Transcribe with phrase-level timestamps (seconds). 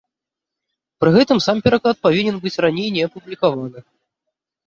[1.03, 3.79] Пры гэтым сам пераклад павінен быць раней не апублікаваны.